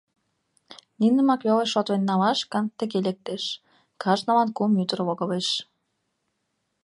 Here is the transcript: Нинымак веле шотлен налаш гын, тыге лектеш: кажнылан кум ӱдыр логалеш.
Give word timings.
Нинымак 0.99 1.41
веле 1.47 1.65
шотлен 1.73 2.03
налаш 2.09 2.39
гын, 2.51 2.65
тыге 2.77 2.97
лектеш: 3.07 3.43
кажнылан 4.01 4.49
кум 4.57 4.71
ӱдыр 4.81 4.99
логалеш. 5.07 5.47